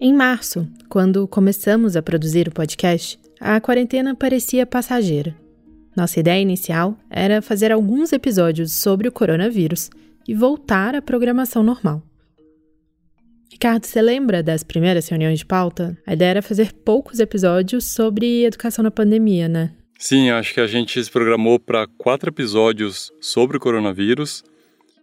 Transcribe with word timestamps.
Em 0.00 0.14
março, 0.14 0.64
quando 0.88 1.26
começamos 1.26 1.96
a 1.96 2.02
produzir 2.02 2.46
o 2.46 2.52
podcast, 2.52 3.18
a 3.40 3.60
quarentena 3.60 4.14
parecia 4.14 4.64
passageira. 4.64 5.34
Nossa 5.96 6.20
ideia 6.20 6.40
inicial 6.40 6.96
era 7.10 7.42
fazer 7.42 7.72
alguns 7.72 8.12
episódios 8.12 8.72
sobre 8.74 9.08
o 9.08 9.12
coronavírus 9.12 9.90
e 10.28 10.34
voltar 10.34 10.94
à 10.94 11.02
programação 11.02 11.64
normal. 11.64 12.00
Ricardo, 13.50 13.86
você 13.86 14.00
lembra 14.00 14.40
das 14.40 14.62
primeiras 14.62 15.08
reuniões 15.08 15.40
de 15.40 15.46
pauta? 15.46 15.98
A 16.06 16.12
ideia 16.12 16.30
era 16.30 16.42
fazer 16.42 16.72
poucos 16.72 17.18
episódios 17.18 17.86
sobre 17.86 18.44
educação 18.44 18.84
na 18.84 18.92
pandemia, 18.92 19.48
né? 19.48 19.72
Sim, 19.98 20.30
acho 20.30 20.54
que 20.54 20.60
a 20.60 20.66
gente 20.68 21.02
se 21.02 21.10
programou 21.10 21.58
para 21.58 21.88
quatro 21.98 22.30
episódios 22.30 23.10
sobre 23.20 23.56
o 23.56 23.60
coronavírus 23.60 24.44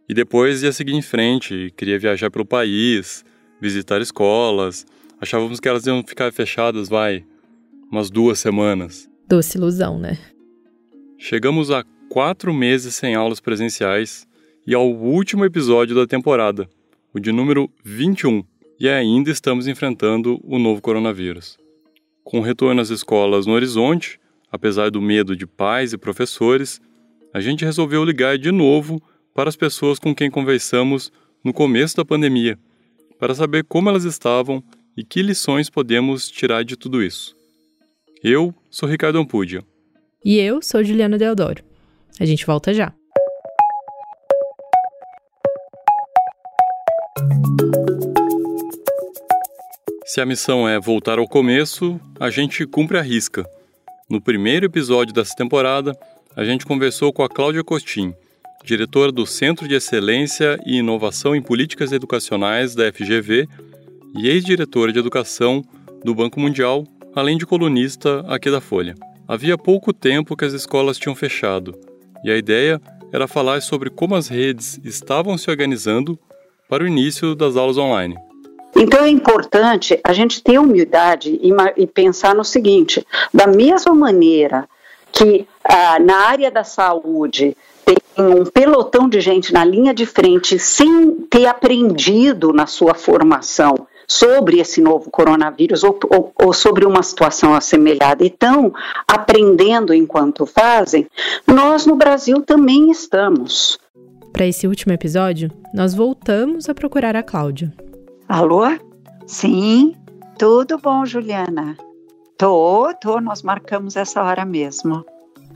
e 0.08 0.14
depois 0.14 0.64
ia 0.64 0.72
seguir 0.72 0.94
em 0.94 1.02
frente. 1.02 1.74
Queria 1.76 2.00
viajar 2.00 2.32
pelo 2.32 2.46
país, 2.46 3.25
visitar 3.60 4.02
escolas. 4.02 4.86
Achávamos 5.20 5.60
que 5.60 5.68
elas 5.68 5.86
iam 5.86 6.04
ficar 6.04 6.32
fechadas, 6.32 6.90
vai, 6.90 7.26
umas 7.92 8.10
duas 8.10 8.40
semanas. 8.40 9.10
Doce 9.28 9.58
ilusão, 9.58 9.98
né? 9.98 10.18
Chegamos 11.18 11.72
a 11.72 11.84
quatro 12.10 12.54
meses 12.54 12.96
sem 12.96 13.16
aulas 13.16 13.40
presenciais 13.40 14.28
e 14.68 14.74
ao 14.74 14.90
último 14.90 15.46
episódio 15.46 15.96
da 15.96 16.06
temporada, 16.06 16.70
o 17.14 17.20
de 17.20 17.32
número 17.32 17.70
21, 17.84 18.44
e 18.80 18.90
ainda 18.90 19.32
estamos 19.32 19.68
enfrentando 19.68 20.40
o 20.44 20.60
novo 20.60 20.82
coronavírus. 20.82 21.58
Com 22.24 22.40
o 22.40 22.44
retorno 22.44 22.82
às 22.82 22.90
escolas 22.90 23.46
no 23.46 23.54
horizonte, 23.54 24.20
apesar 24.52 24.90
do 24.90 25.02
medo 25.02 25.36
de 25.36 25.46
pais 25.46 25.94
e 25.94 25.98
professores, 25.98 26.82
a 27.34 27.40
gente 27.40 27.64
resolveu 27.64 28.04
ligar 28.04 28.38
de 28.38 28.52
novo 28.52 29.02
para 29.34 29.50
as 29.50 29.56
pessoas 29.56 30.00
com 30.00 30.16
quem 30.16 30.32
conversamos 30.32 31.12
no 31.44 31.54
começo 31.54 31.96
da 31.96 32.06
pandemia, 32.06 32.58
para 33.20 33.36
saber 33.36 33.64
como 33.64 33.90
elas 33.90 34.04
estavam 34.04 34.64
e 34.96 35.04
que 35.04 35.22
lições 35.22 35.70
podemos 35.70 36.30
tirar 36.30 36.64
de 36.64 36.76
tudo 36.76 37.04
isso. 37.04 37.36
Eu 38.24 38.54
sou 38.70 38.88
Ricardo 38.88 39.20
Ampudia. 39.20 39.64
E 40.24 40.38
eu 40.38 40.62
sou 40.62 40.84
Juliana 40.84 41.18
Deodoro. 41.18 41.64
A 42.20 42.26
gente 42.26 42.46
volta 42.46 42.74
já. 42.74 42.94
Se 50.06 50.22
a 50.22 50.26
missão 50.26 50.68
é 50.68 50.80
voltar 50.80 51.20
ao 51.20 51.28
começo, 51.28 52.00
a 52.20 52.30
gente 52.30 52.66
cumpre 52.66 52.98
a 52.98 53.02
risca. 53.02 53.46
No 54.10 54.22
primeiro 54.22 54.66
episódio 54.66 55.14
dessa 55.14 55.36
temporada, 55.36 55.92
a 56.36 56.44
gente 56.46 56.66
conversou 56.66 57.12
com 57.12 57.22
a 57.22 57.30
Cláudia 57.30 57.64
Costin, 57.64 58.14
diretora 58.66 59.12
do 59.12 59.26
Centro 59.26 59.68
de 59.68 59.76
Excelência 59.76 60.60
e 60.66 60.78
Inovação 60.78 61.36
em 61.36 61.42
Políticas 61.42 61.92
Educacionais 61.92 62.74
da 62.74 62.92
FGV 62.92 63.48
e 64.18 64.28
ex-diretora 64.28 64.92
de 64.92 65.00
Educação 65.00 65.62
do 66.04 66.16
Banco 66.16 66.40
Mundial, 66.40 66.84
além 67.16 67.38
de 67.38 67.46
colunista 67.46 68.26
aqui 68.28 68.50
da 68.50 68.60
Folha. 68.60 68.96
Havia 69.28 69.58
pouco 69.58 69.94
tempo 69.94 70.36
que 70.36 70.46
as 70.46 70.54
escolas 70.54 70.98
tinham 70.98 71.16
fechado, 71.16 71.78
e 72.24 72.32
a 72.32 72.38
ideia 72.38 72.82
era 73.12 73.28
falar 73.28 73.62
sobre 73.62 73.90
como 73.90 74.16
as 74.16 74.28
redes 74.28 74.80
estavam 74.84 75.38
se 75.38 75.50
organizando 75.50 76.20
para 76.68 76.84
o 76.84 76.88
início 76.88 77.36
das 77.36 77.56
aulas 77.56 77.78
online. 77.78 78.16
Então 78.76 79.06
é 79.06 79.10
importante 79.10 80.00
a 80.04 80.12
gente 80.12 80.44
ter 80.44 80.60
humildade 80.60 81.40
e, 81.78 81.88
pensar 81.88 82.36
no 82.36 82.44
seguinte: 82.44 83.06
da 83.34 83.48
mesma 83.48 83.96
maneira 83.96 84.68
que 85.12 85.48
ah, 85.64 85.98
na 86.00 86.18
área 86.28 86.52
da 86.52 86.64
saúde 86.64 87.56
um 88.18 88.46
pelotão 88.46 89.10
de 89.10 89.20
gente 89.20 89.54
na 89.54 89.66
linha 89.66 89.94
de 89.94 90.06
frente 90.06 90.58
sem 90.58 91.16
ter 91.30 91.46
aprendido 91.48 92.54
na 92.54 92.66
sua 92.66 92.94
formação 92.94 93.88
sobre 94.08 94.60
esse 94.60 94.82
novo 94.82 95.10
coronavírus 95.10 95.84
ou, 95.84 95.98
ou, 96.10 96.32
ou, 96.40 96.54
sobre 96.54 96.86
uma 96.86 97.02
situação 97.02 97.54
assemelhada 97.54 98.24
e 98.24 98.28
estão 98.28 98.74
aprendendo 99.08 99.94
enquanto 99.94 100.46
fazem, 100.46 101.08
nós 101.48 101.86
no 101.86 101.96
Brasil 101.96 102.42
também 102.42 102.92
estamos. 102.92 103.80
Para 104.32 104.46
esse 104.46 104.68
último 104.68 104.94
episódio, 104.94 105.50
nós 105.74 105.94
voltamos 105.96 106.70
a 106.70 106.74
procurar 106.74 107.16
a 107.16 107.24
Cláudia. 107.24 107.74
Alô? 108.28 108.64
Sim, 109.26 109.96
tudo 110.38 110.78
bom, 110.78 111.06
Juliana? 111.06 111.78
Tô, 112.38 112.94
tô, 113.02 113.20
nós 113.22 113.42
marcamos 113.42 113.96
essa 113.96 114.22
hora 114.22 114.46
mesmo. 114.46 115.06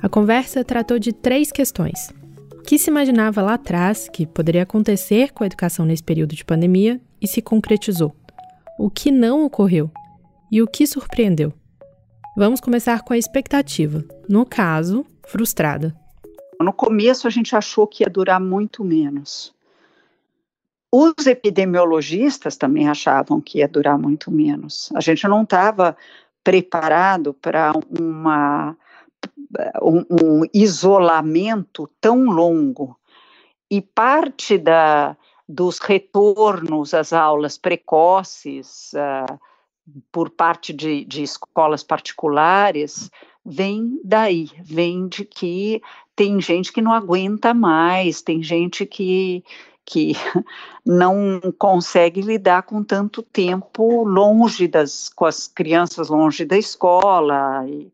A 0.01 0.07
conversa 0.07 0.63
tratou 0.63 0.97
de 0.97 1.11
três 1.11 1.51
questões. 1.51 2.13
Que 2.69 2.77
se 2.77 2.91
imaginava 2.91 3.41
lá 3.41 3.55
atrás 3.55 4.07
que 4.07 4.27
poderia 4.27 4.61
acontecer 4.61 5.33
com 5.33 5.43
a 5.43 5.47
educação 5.47 5.87
nesse 5.87 6.03
período 6.03 6.35
de 6.35 6.45
pandemia 6.45 7.01
e 7.19 7.27
se 7.27 7.41
concretizou? 7.41 8.15
O 8.77 8.91
que 8.91 9.09
não 9.09 9.43
ocorreu? 9.43 9.89
E 10.51 10.61
o 10.61 10.67
que 10.67 10.85
surpreendeu? 10.85 11.51
Vamos 12.37 12.61
começar 12.61 13.01
com 13.01 13.11
a 13.11 13.17
expectativa, 13.17 14.05
no 14.29 14.45
caso, 14.45 15.03
frustrada. 15.25 15.95
No 16.61 16.71
começo 16.71 17.25
a 17.25 17.31
gente 17.31 17.55
achou 17.55 17.87
que 17.87 18.03
ia 18.03 18.07
durar 18.07 18.39
muito 18.39 18.83
menos. 18.85 19.51
Os 20.93 21.25
epidemiologistas 21.25 22.55
também 22.55 22.87
achavam 22.87 23.41
que 23.41 23.57
ia 23.57 23.67
durar 23.67 23.97
muito 23.97 24.29
menos. 24.29 24.91
A 24.93 25.01
gente 25.01 25.27
não 25.27 25.41
estava 25.41 25.97
preparado 26.43 27.33
para 27.33 27.73
uma 27.99 28.77
um, 29.81 30.05
um, 30.09 30.41
isolamento 30.53 31.89
tão 31.99 32.25
longo. 32.25 32.97
E 33.69 33.81
parte 33.81 34.57
da, 34.57 35.15
dos 35.47 35.79
retornos 35.79 36.93
às 36.93 37.13
aulas 37.13 37.57
precoces 37.57 38.91
uh, 38.93 39.39
por 40.11 40.29
parte 40.29 40.73
de, 40.73 41.05
de 41.05 41.23
escolas 41.23 41.83
particulares 41.83 43.09
vem 43.45 43.99
daí, 44.03 44.49
vem 44.61 45.07
de 45.07 45.25
que 45.25 45.81
tem 46.15 46.39
gente 46.41 46.71
que 46.71 46.81
não 46.81 46.93
aguenta 46.93 47.53
mais, 47.53 48.21
tem 48.21 48.43
gente 48.43 48.85
que 48.85 49.43
que 49.89 50.13
não 50.85 51.41
consegue 51.57 52.21
lidar 52.21 52.61
com 52.61 52.83
tanto 52.83 53.23
tempo 53.23 54.03
longe 54.03 54.67
das, 54.67 55.09
com 55.09 55.25
as 55.25 55.47
crianças 55.47 56.09
longe 56.09 56.45
da 56.45 56.55
escola. 56.55 57.67
E, 57.67 57.91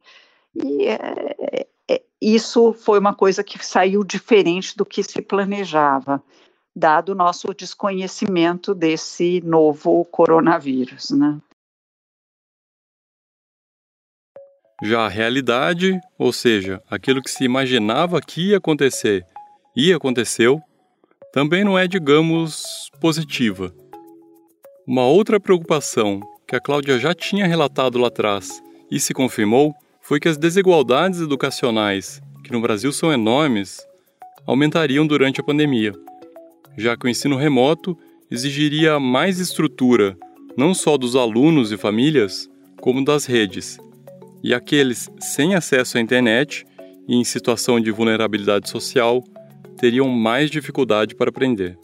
e 0.56 0.88
é, 0.88 1.68
é, 1.90 2.02
isso 2.22 2.74
foi 2.74 3.00
uma 3.00 3.14
coisa 3.14 3.44
que 3.44 3.64
saiu 3.66 4.04
diferente 4.04 4.76
do 4.76 4.86
que 4.86 5.04
se 5.04 5.22
planejava, 5.22 6.24
dado 6.76 7.10
o 7.10 7.16
nosso 7.16 7.54
desconhecimento 7.54 8.74
desse 8.74 9.42
novo 9.42 10.04
coronavírus, 10.06 11.12
né? 11.12 11.40
Já 14.84 15.06
a 15.06 15.10
realidade, 15.10 16.00
ou 16.18 16.34
seja, 16.34 16.82
aquilo 16.90 17.22
que 17.22 17.32
se 17.32 17.46
imaginava 17.46 18.22
que 18.22 18.50
ia 18.50 18.58
acontecer 18.58 19.26
e 19.76 19.94
aconteceu, 19.94 20.62
também 21.32 21.64
não 21.64 21.78
é, 21.78 21.88
digamos, 21.88 22.90
positiva. 23.00 23.74
Uma 24.86 25.06
outra 25.06 25.40
preocupação 25.40 26.20
que 26.48 26.56
a 26.56 26.60
Cláudia 26.60 27.00
já 27.00 27.14
tinha 27.14 27.48
relatado 27.48 27.98
lá 27.98 28.10
atrás 28.10 28.62
e 28.92 29.00
se 29.00 29.14
confirmou 29.14 29.74
foi 30.06 30.20
que 30.20 30.28
as 30.28 30.38
desigualdades 30.38 31.20
educacionais, 31.20 32.22
que 32.44 32.52
no 32.52 32.62
Brasil 32.62 32.92
são 32.94 33.12
enormes, 33.12 33.80
aumentariam 34.46 35.06
durante 35.06 35.42
a 35.42 35.44
pandemia, 35.44 35.94
já 36.78 36.96
que 36.96 37.08
o 37.08 37.10
ensino 37.10 37.36
remoto 37.36 37.98
exigiria 38.30 39.00
mais 39.00 39.40
estrutura, 39.40 40.16
não 40.56 40.76
só 40.76 40.96
dos 40.96 41.16
alunos 41.16 41.72
e 41.72 41.78
famílias, 41.78 42.48
como 42.80 43.04
das 43.04 43.26
redes. 43.26 43.80
E 44.44 44.54
aqueles 44.54 45.10
sem 45.20 45.56
acesso 45.56 45.98
à 45.98 46.02
internet 46.02 46.68
e 47.08 47.16
em 47.16 47.24
situação 47.24 47.80
de 47.80 47.90
vulnerabilidade 47.90 48.70
social 48.70 49.24
teriam 49.76 50.08
mais 50.08 50.52
dificuldade 50.52 51.16
para 51.16 51.30
aprender. 51.30 51.80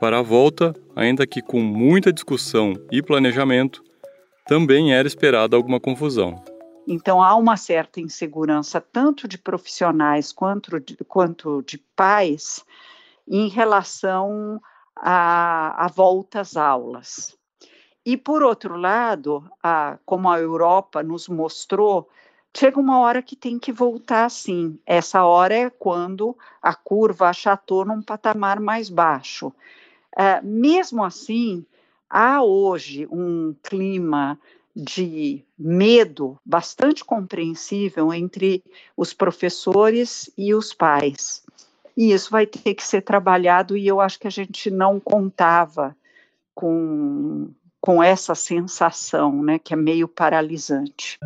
Para 0.00 0.20
a 0.20 0.22
volta, 0.22 0.74
ainda 0.96 1.26
que 1.26 1.42
com 1.42 1.60
muita 1.60 2.10
discussão 2.10 2.72
e 2.90 3.02
planejamento, 3.02 3.84
também 4.46 4.94
era 4.94 5.06
esperada 5.06 5.56
alguma 5.56 5.78
confusão. 5.78 6.42
Então 6.86 7.22
há 7.22 7.34
uma 7.34 7.56
certa 7.56 8.00
insegurança, 8.00 8.80
tanto 8.80 9.26
de 9.26 9.38
profissionais 9.38 10.32
quanto 10.32 10.78
de, 10.78 10.96
quanto 11.04 11.62
de 11.62 11.78
pais, 11.96 12.64
em 13.26 13.48
relação 13.48 14.60
à, 14.96 15.90
volta 15.94 16.40
às 16.40 16.56
aulas. 16.56 17.36
E, 18.04 18.16
por 18.16 18.42
outro 18.42 18.76
lado, 18.76 19.48
a, 19.62 19.98
como 20.04 20.30
a 20.30 20.38
Europa 20.38 21.02
nos 21.02 21.26
mostrou, 21.26 22.08
chega 22.54 22.78
uma 22.78 23.00
hora 23.00 23.22
que 23.22 23.34
tem 23.34 23.58
que 23.58 23.72
voltar 23.72 24.30
sim. 24.30 24.78
Essa 24.84 25.24
hora 25.24 25.54
é 25.54 25.70
quando 25.70 26.36
a 26.60 26.74
curva 26.74 27.30
achatou 27.30 27.84
num 27.84 28.02
patamar 28.02 28.60
mais 28.60 28.90
baixo. 28.90 29.48
Uh, 30.16 30.44
mesmo 30.44 31.02
assim, 31.02 31.64
há 32.10 32.42
hoje 32.42 33.08
um 33.10 33.56
clima 33.62 34.38
de 34.74 35.44
medo 35.58 36.38
bastante 36.44 37.04
compreensível 37.04 38.12
entre 38.12 38.62
os 38.96 39.12
professores 39.12 40.30
e 40.36 40.54
os 40.54 40.74
pais. 40.74 41.44
E 41.96 42.12
isso 42.12 42.30
vai 42.30 42.46
ter 42.46 42.74
que 42.74 42.84
ser 42.84 43.02
trabalhado, 43.02 43.76
e 43.76 43.86
eu 43.86 44.00
acho 44.00 44.18
que 44.18 44.26
a 44.26 44.30
gente 44.30 44.70
não 44.70 44.98
contava 44.98 45.96
com 46.54 47.48
com 47.84 48.02
essa 48.02 48.34
sensação, 48.34 49.42
né, 49.42 49.58
que 49.58 49.74
é 49.74 49.76
meio 49.76 50.08
paralisante. 50.08 51.18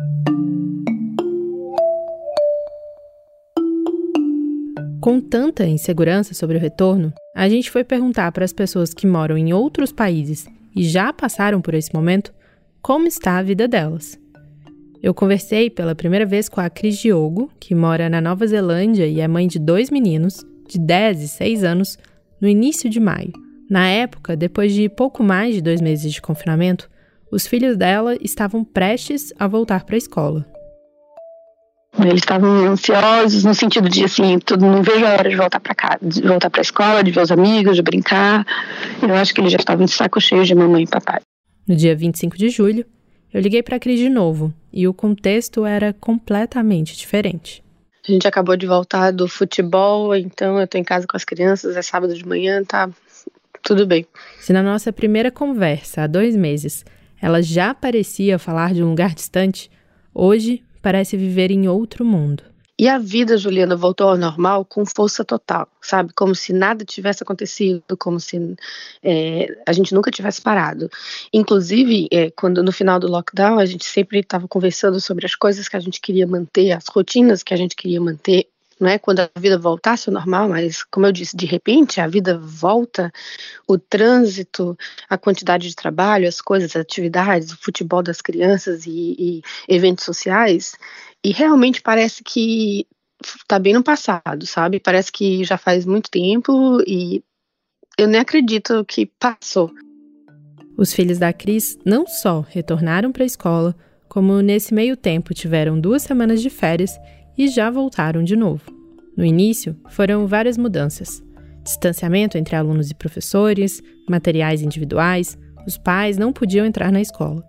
Com 4.99 5.21
tanta 5.21 5.65
insegurança 5.65 6.33
sobre 6.33 6.57
o 6.57 6.59
retorno, 6.59 7.13
a 7.33 7.47
gente 7.47 7.71
foi 7.71 7.85
perguntar 7.85 8.33
para 8.33 8.43
as 8.43 8.51
pessoas 8.51 8.93
que 8.93 9.07
moram 9.07 9.37
em 9.37 9.53
outros 9.53 9.93
países 9.93 10.47
e 10.75 10.83
já 10.83 11.13
passaram 11.13 11.61
por 11.61 11.73
esse 11.73 11.93
momento 11.93 12.33
como 12.81 13.07
está 13.07 13.37
a 13.37 13.43
vida 13.43 13.67
delas. 13.67 14.19
Eu 15.01 15.13
conversei 15.13 15.69
pela 15.69 15.95
primeira 15.95 16.25
vez 16.25 16.49
com 16.49 16.59
a 16.59 16.69
Cris 16.69 16.97
Diogo, 16.97 17.49
que 17.59 17.73
mora 17.73 18.09
na 18.09 18.19
Nova 18.19 18.45
Zelândia 18.45 19.07
e 19.07 19.21
é 19.21 19.27
mãe 19.27 19.47
de 19.47 19.57
dois 19.57 19.89
meninos, 19.89 20.45
de 20.67 20.77
10 20.77 21.21
e 21.23 21.27
6 21.27 21.63
anos, 21.63 21.97
no 22.41 22.47
início 22.47 22.89
de 22.89 22.99
maio. 22.99 23.31
Na 23.69 23.87
época, 23.87 24.35
depois 24.35 24.73
de 24.73 24.89
pouco 24.89 25.23
mais 25.23 25.55
de 25.55 25.61
dois 25.61 25.79
meses 25.79 26.11
de 26.11 26.21
confinamento, 26.21 26.89
os 27.31 27.47
filhos 27.47 27.77
dela 27.77 28.17
estavam 28.19 28.63
prestes 28.63 29.31
a 29.39 29.47
voltar 29.47 29.85
para 29.85 29.95
a 29.95 29.97
escola. 29.97 30.45
Eles 31.97 32.15
estavam 32.15 32.49
ansiosos 32.67 33.43
no 33.43 33.53
sentido 33.53 33.89
de 33.89 34.03
assim, 34.05 34.39
tudo 34.39 34.65
não 34.65 34.81
vejo 34.83 35.05
a 35.05 35.13
hora 35.13 35.29
de 35.29 35.35
voltar 35.35 35.59
para 35.59 35.75
casa, 35.75 35.99
de 36.01 36.21
voltar 36.21 36.49
para 36.49 36.61
a 36.61 36.63
escola, 36.63 37.03
de 37.03 37.11
ver 37.11 37.21
os 37.21 37.31
amigos, 37.31 37.75
de 37.75 37.81
brincar. 37.81 38.45
Eu 39.01 39.15
acho 39.15 39.33
que 39.33 39.41
eles 39.41 39.51
já 39.51 39.57
estavam 39.57 39.85
de 39.85 39.91
saco 39.91 40.19
cheio 40.19 40.45
de 40.45 40.55
mamãe 40.55 40.83
e 40.83 40.87
papai. 40.87 41.19
No 41.69 41.75
dia 41.75 41.95
25 41.95 42.35
de 42.35 42.49
julho, 42.49 42.83
eu 43.31 43.39
liguei 43.39 43.61
para 43.61 43.75
a 43.75 43.79
Cris 43.79 43.99
de 43.99 44.09
novo 44.09 44.51
e 44.73 44.87
o 44.87 44.93
contexto 44.93 45.67
era 45.67 45.93
completamente 45.93 46.97
diferente. 46.97 47.63
A 48.07 48.11
gente 48.11 48.27
acabou 48.27 48.57
de 48.57 48.65
voltar 48.65 49.11
do 49.11 49.27
futebol, 49.27 50.15
então 50.15 50.59
eu 50.59 50.67
tô 50.67 50.79
em 50.79 50.83
casa 50.83 51.05
com 51.05 51.15
as 51.15 51.23
crianças, 51.23 51.77
é 51.77 51.81
sábado 51.83 52.15
de 52.15 52.25
manhã, 52.25 52.63
tá 52.63 52.89
tudo 53.61 53.85
bem. 53.85 54.03
Se 54.39 54.51
na 54.51 54.63
nossa 54.63 54.91
primeira 54.91 55.29
conversa, 55.29 56.01
há 56.01 56.07
dois 56.07 56.35
meses, 56.35 56.83
ela 57.21 57.39
já 57.39 57.71
parecia 57.71 58.39
falar 58.39 58.73
de 58.73 58.81
um 58.81 58.89
lugar 58.89 59.13
distante, 59.13 59.69
hoje 60.11 60.63
parece 60.81 61.15
viver 61.15 61.51
em 61.51 61.67
outro 61.67 62.03
mundo. 62.03 62.48
E 62.79 62.87
a 62.87 62.97
vida, 62.97 63.37
Juliana, 63.37 63.75
voltou 63.75 64.07
ao 64.07 64.17
normal 64.17 64.63
com 64.63 64.85
força 64.85 65.25
total, 65.25 65.67
sabe? 65.81 66.13
Como 66.13 66.33
se 66.33 66.53
nada 66.53 66.85
tivesse 66.85 67.21
acontecido, 67.21 67.83
como 67.99 68.21
se 68.21 68.55
é, 69.03 69.47
a 69.67 69.73
gente 69.73 69.93
nunca 69.93 70.09
tivesse 70.09 70.41
parado. 70.41 70.89
Inclusive, 71.33 72.07
é, 72.09 72.31
quando 72.31 72.63
no 72.63 72.71
final 72.71 72.97
do 72.97 73.09
lockdown, 73.09 73.59
a 73.59 73.65
gente 73.65 73.83
sempre 73.83 74.19
estava 74.19 74.47
conversando 74.47 75.01
sobre 75.01 75.25
as 75.25 75.35
coisas 75.35 75.67
que 75.67 75.75
a 75.75 75.79
gente 75.81 75.99
queria 75.99 76.25
manter, 76.25 76.71
as 76.71 76.85
rotinas 76.87 77.43
que 77.43 77.53
a 77.53 77.57
gente 77.57 77.75
queria 77.75 77.99
manter, 77.99 78.47
não 78.79 78.89
é 78.89 78.97
quando 78.97 79.19
a 79.19 79.29
vida 79.37 79.57
voltasse 79.57 80.09
ao 80.09 80.13
normal, 80.13 80.49
mas 80.49 80.83
como 80.83 81.05
eu 81.05 81.11
disse, 81.11 81.35
de 81.35 81.45
repente 81.45 81.99
a 81.99 82.07
vida 82.07 82.37
volta, 82.37 83.11
o 83.67 83.77
trânsito, 83.77 84.77
a 85.09 85.17
quantidade 85.17 85.67
de 85.67 85.75
trabalho, 85.75 86.27
as 86.27 86.39
coisas, 86.39 86.75
as 86.75 86.81
atividades, 86.81 87.51
o 87.51 87.57
futebol 87.57 88.01
das 88.01 88.21
crianças 88.21 88.85
e, 88.85 89.15
e 89.19 89.41
eventos 89.67 90.05
sociais, 90.05 90.75
e 91.23 91.31
realmente 91.31 91.81
parece 91.81 92.23
que 92.23 92.87
está 93.21 93.59
bem 93.59 93.73
no 93.73 93.83
passado, 93.83 94.45
sabe? 94.45 94.79
Parece 94.79 95.11
que 95.11 95.43
já 95.43 95.57
faz 95.57 95.85
muito 95.85 96.09
tempo 96.09 96.81
e 96.87 97.21
eu 97.97 98.07
nem 98.07 98.21
acredito 98.21 98.85
que 98.85 99.05
passou. 99.19 99.69
Os 100.77 100.93
filhos 100.93 101.17
da 101.17 101.33
Cris 101.33 101.77
não 101.85 102.07
só 102.07 102.39
retornaram 102.39 103.11
para 103.11 103.23
a 103.23 103.25
escola, 103.25 103.75
como 104.07 104.41
nesse 104.41 104.73
meio 104.73 104.95
tempo 104.95 105.33
tiveram 105.33 105.77
duas 105.77 106.01
semanas 106.03 106.41
de 106.41 106.49
férias 106.49 106.97
e 107.39 107.47
já 107.47 107.71
voltaram 107.71 108.21
de 108.21 108.35
novo. 108.35 108.69
No 109.15 109.23
início, 109.23 109.73
foram 109.89 110.27
várias 110.27 110.57
mudanças: 110.57 111.23
distanciamento 111.63 112.37
entre 112.37 112.53
alunos 112.53 112.91
e 112.91 112.95
professores, 112.95 113.81
materiais 114.09 114.61
individuais, 114.61 115.37
os 115.65 115.77
pais 115.77 116.17
não 116.17 116.33
podiam 116.33 116.65
entrar 116.65 116.91
na 116.91 116.99
escola. 116.99 117.41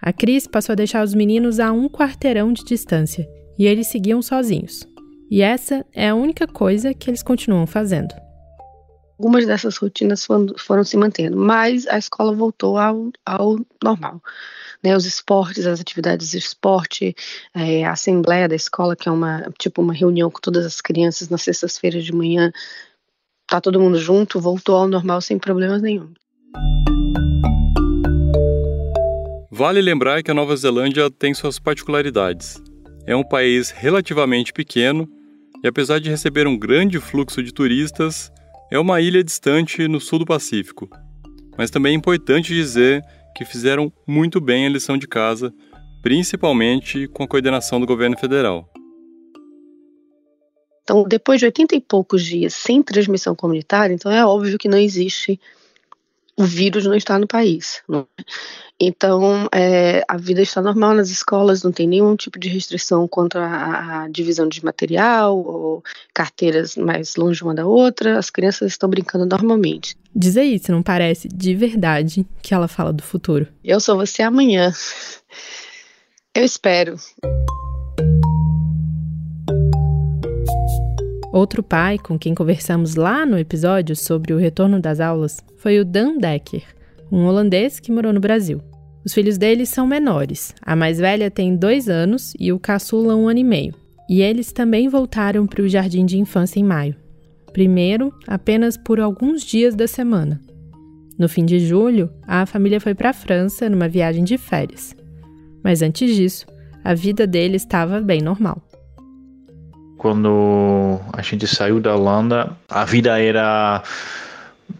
A 0.00 0.12
Cris 0.14 0.46
passou 0.46 0.72
a 0.72 0.76
deixar 0.76 1.04
os 1.04 1.12
meninos 1.12 1.60
a 1.60 1.70
um 1.72 1.88
quarteirão 1.88 2.52
de 2.52 2.64
distância 2.64 3.28
e 3.58 3.66
eles 3.66 3.88
seguiam 3.88 4.22
sozinhos. 4.22 4.88
E 5.30 5.42
essa 5.42 5.84
é 5.92 6.08
a 6.08 6.14
única 6.14 6.46
coisa 6.46 6.94
que 6.94 7.10
eles 7.10 7.22
continuam 7.22 7.66
fazendo. 7.66 8.14
Algumas 9.18 9.44
dessas 9.46 9.76
rotinas 9.76 10.24
foram, 10.24 10.54
foram 10.56 10.84
se 10.84 10.96
mantendo, 10.96 11.36
mas 11.36 11.86
a 11.88 11.98
escola 11.98 12.32
voltou 12.32 12.78
ao, 12.78 13.10
ao 13.26 13.56
normal 13.82 14.22
né, 14.82 14.96
os 14.96 15.04
esportes, 15.04 15.66
as 15.66 15.80
atividades 15.80 16.30
de 16.30 16.38
esporte, 16.38 17.14
é, 17.54 17.84
a 17.84 17.92
assembleia 17.92 18.48
da 18.48 18.54
escola, 18.54 18.94
que 18.94 19.08
é 19.08 19.12
uma 19.12 19.50
tipo 19.58 19.82
uma 19.82 19.92
reunião 19.92 20.30
com 20.30 20.40
todas 20.40 20.64
as 20.64 20.80
crianças 20.80 21.28
nas 21.28 21.42
sextas-feiras 21.42 22.04
de 22.04 22.12
manhã, 22.12 22.52
tá 23.46 23.60
todo 23.60 23.80
mundo 23.80 23.98
junto, 23.98 24.40
voltou 24.40 24.76
ao 24.76 24.88
normal 24.88 25.20
sem 25.20 25.38
problemas 25.38 25.82
nenhum. 25.82 26.12
Vale 29.50 29.80
lembrar 29.80 30.22
que 30.22 30.30
a 30.30 30.34
Nova 30.34 30.54
Zelândia 30.56 31.10
tem 31.10 31.34
suas 31.34 31.58
particularidades. 31.58 32.62
É 33.04 33.16
um 33.16 33.24
país 33.24 33.70
relativamente 33.70 34.52
pequeno 34.52 35.08
e, 35.64 35.66
apesar 35.66 35.98
de 35.98 36.08
receber 36.08 36.46
um 36.46 36.56
grande 36.56 37.00
fluxo 37.00 37.42
de 37.42 37.52
turistas, 37.52 38.30
é 38.70 38.78
uma 38.78 39.00
ilha 39.00 39.24
distante 39.24 39.88
no 39.88 40.00
sul 40.00 40.20
do 40.20 40.26
Pacífico. 40.26 40.88
Mas 41.56 41.70
também 41.70 41.92
é 41.92 41.96
importante 41.96 42.54
dizer 42.54 43.02
que 43.38 43.44
fizeram 43.44 43.92
muito 44.04 44.40
bem 44.40 44.66
a 44.66 44.68
lição 44.68 44.98
de 44.98 45.06
casa, 45.06 45.54
principalmente 46.02 47.06
com 47.06 47.22
a 47.22 47.28
coordenação 47.28 47.78
do 47.78 47.86
governo 47.86 48.18
federal. 48.18 48.68
Então, 50.82 51.04
depois 51.06 51.38
de 51.38 51.46
80 51.46 51.76
e 51.76 51.80
poucos 51.80 52.24
dias 52.24 52.52
sem 52.52 52.82
transmissão 52.82 53.36
comunitária, 53.36 53.94
então 53.94 54.10
é 54.10 54.26
óbvio 54.26 54.58
que 54.58 54.66
não 54.66 54.76
existe 54.76 55.38
o 56.38 56.44
vírus 56.44 56.86
não 56.86 56.94
está 56.94 57.18
no 57.18 57.26
país. 57.26 57.82
Não 57.88 58.00
é? 58.00 58.22
Então, 58.80 59.48
é, 59.52 60.04
a 60.06 60.16
vida 60.16 60.40
está 60.40 60.62
normal 60.62 60.94
nas 60.94 61.10
escolas, 61.10 61.64
não 61.64 61.72
tem 61.72 61.88
nenhum 61.88 62.14
tipo 62.14 62.38
de 62.38 62.48
restrição 62.48 63.08
quanto 63.08 63.36
à, 63.36 64.04
à, 64.04 64.08
divisão 64.08 64.46
de 64.46 64.64
material 64.64 65.36
ou 65.36 65.82
carteiras 66.14 66.76
mais 66.76 67.16
longe 67.16 67.42
uma 67.42 67.54
da 67.54 67.66
outra. 67.66 68.16
As 68.16 68.30
crianças 68.30 68.70
estão 68.70 68.88
brincando 68.88 69.26
normalmente. 69.26 69.96
Diz 70.14 70.36
aí 70.36 70.60
se 70.60 70.70
não 70.70 70.80
parece 70.80 71.26
de 71.26 71.56
verdade 71.56 72.24
que 72.40 72.54
ela 72.54 72.68
fala 72.68 72.92
do 72.92 73.02
futuro. 73.02 73.48
Eu 73.64 73.80
sou 73.80 73.96
você 73.96 74.22
amanhã. 74.22 74.72
Eu 76.32 76.44
espero. 76.44 76.94
Outro 81.38 81.62
pai 81.62 81.98
com 81.98 82.18
quem 82.18 82.34
conversamos 82.34 82.96
lá 82.96 83.24
no 83.24 83.38
episódio 83.38 83.94
sobre 83.94 84.34
o 84.34 84.36
retorno 84.36 84.80
das 84.80 84.98
aulas 84.98 85.38
foi 85.56 85.78
o 85.78 85.84
Dan 85.84 86.18
Decker, 86.18 86.64
um 87.12 87.26
holandês 87.26 87.78
que 87.78 87.92
morou 87.92 88.12
no 88.12 88.18
Brasil. 88.18 88.60
Os 89.04 89.14
filhos 89.14 89.38
dele 89.38 89.64
são 89.64 89.86
menores. 89.86 90.52
A 90.60 90.74
mais 90.74 90.98
velha 90.98 91.30
tem 91.30 91.54
dois 91.54 91.88
anos 91.88 92.34
e 92.40 92.52
o 92.52 92.58
caçula 92.58 93.14
um 93.14 93.28
ano 93.28 93.38
e 93.38 93.44
meio. 93.44 93.72
E 94.10 94.20
eles 94.20 94.50
também 94.50 94.88
voltaram 94.88 95.46
para 95.46 95.62
o 95.62 95.68
jardim 95.68 96.04
de 96.04 96.18
infância 96.18 96.58
em 96.58 96.64
maio. 96.64 96.96
Primeiro, 97.52 98.12
apenas 98.26 98.76
por 98.76 98.98
alguns 98.98 99.42
dias 99.42 99.76
da 99.76 99.86
semana. 99.86 100.40
No 101.16 101.28
fim 101.28 101.44
de 101.44 101.60
julho, 101.60 102.10
a 102.26 102.46
família 102.46 102.80
foi 102.80 102.96
para 102.96 103.10
a 103.10 103.14
França 103.14 103.70
numa 103.70 103.88
viagem 103.88 104.24
de 104.24 104.36
férias. 104.36 104.92
Mas 105.62 105.82
antes 105.82 106.16
disso, 106.16 106.48
a 106.82 106.94
vida 106.94 107.28
dele 107.28 107.54
estava 107.54 108.00
bem 108.00 108.20
normal. 108.20 108.60
Quando 109.98 111.00
a 111.12 111.20
gente 111.22 111.46
saiu 111.48 111.80
da 111.80 111.96
Holanda, 111.96 112.56
a 112.68 112.84
vida 112.84 113.20
era 113.20 113.82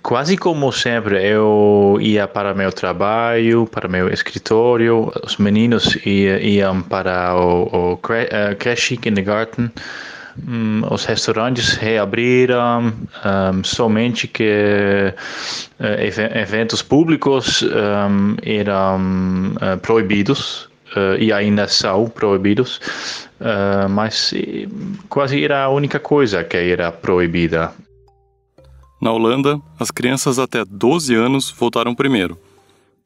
quase 0.01 0.37
como 0.37 0.71
sempre. 0.73 1.23
Eu 1.27 1.99
ia 2.01 2.29
para 2.29 2.55
meu 2.55 2.71
trabalho, 2.71 3.67
para 3.67 3.89
meu 3.89 4.09
escritório, 4.09 5.13
os 5.25 5.37
meninos 5.37 5.99
iam 6.07 6.83
para 6.83 7.35
o, 7.37 7.95
o 7.95 8.01
eh, 8.11 8.55
creche, 8.55 8.97
kindergarten. 8.97 9.71
Um, 10.47 10.83
os 10.89 11.05
restaurantes 11.05 11.73
reabriram 11.75 12.93
um, 12.93 13.65
somente 13.65 14.29
que 14.29 15.13
uh, 15.81 16.39
eventos 16.39 16.81
públicos 16.81 17.63
um, 17.63 18.37
eram 18.45 19.53
uh, 19.57 19.77
proibidos 19.83 20.69
uh, 20.99 21.21
e 21.21 21.33
ainda 21.33 21.69
são 21.69 22.09
proibidos 22.09 22.81
uh, 23.41 23.89
mas 23.89 24.33
quase 25.09 25.43
era 25.43 25.65
a 25.65 25.69
única 25.69 25.99
coisa 25.99 26.45
que 26.45 26.57
era 26.57 26.91
proibida. 26.93 27.73
Na 29.01 29.13
Holanda, 29.13 29.61
as 29.79 29.91
crianças 29.91 30.39
até 30.39 30.65
12 30.65 31.15
anos 31.15 31.51
voltaram 31.51 31.95
primeiro. 31.95 32.39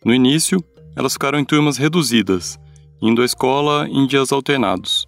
No 0.04 0.14
início, 0.14 0.62
elas 0.96 1.12
ficaram 1.12 1.38
em 1.38 1.44
turmas 1.44 1.76
reduzidas, 1.76 2.58
indo 3.00 3.22
à 3.22 3.25
escola 3.25 3.87
em 3.88 4.06
dias 4.06 4.32
alternados. 4.32 5.06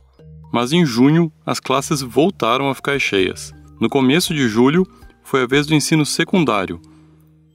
Mas 0.53 0.73
em 0.73 0.85
junho, 0.85 1.33
as 1.45 1.59
classes 1.59 2.01
voltaram 2.01 2.69
a 2.69 2.75
ficar 2.75 2.99
cheias. 2.99 3.53
No 3.81 3.89
começo 3.89 4.33
de 4.35 4.47
julho, 4.47 4.87
foi 5.23 5.43
a 5.43 5.47
vez 5.47 5.67
do 5.67 5.75
ensino 5.75 6.05
secundário, 6.05 6.81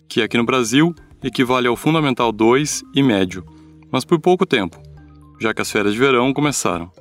que 0.10 0.22
aqui 0.22 0.38
no 0.38 0.44
Brasil 0.44 0.94
equivale 1.24 1.68
ao 1.68 1.76
Fundamental 1.76 2.32
2 2.32 2.84
e 2.96 3.04
médio, 3.04 3.46
mas 3.92 4.04
por 4.04 4.20
pouco 4.20 4.46
tempo, 4.46 4.82
já 5.40 5.54
que 5.54 5.62
as 5.62 5.72
férias 5.72 5.94
de 5.94 6.00
verão 6.00 6.34
começaram. 6.34 6.92